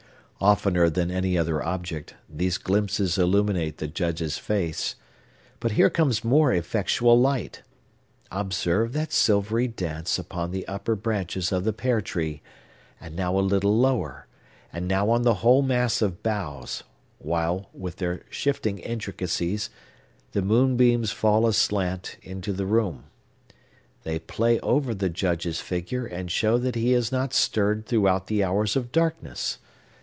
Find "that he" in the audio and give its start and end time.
26.57-26.93